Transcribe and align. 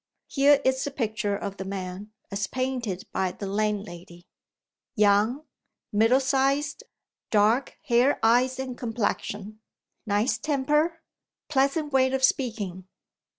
Here 0.25 0.59
is 0.65 0.83
the 0.83 0.89
picture 0.89 1.35
of 1.37 1.57
the 1.57 1.63
man, 1.63 2.11
as 2.31 2.47
painted 2.47 3.05
by 3.11 3.33
the 3.33 3.45
landlady: 3.45 4.25
Young; 4.95 5.45
middle 5.91 6.19
sized; 6.19 6.81
dark 7.29 7.77
hair, 7.83 8.19
eyes, 8.23 8.57
and 8.57 8.75
complexion; 8.75 9.61
nice 10.07 10.39
temper, 10.39 11.01
pleasant 11.49 11.93
way 11.93 12.11
of 12.11 12.23
speaking. 12.23 12.87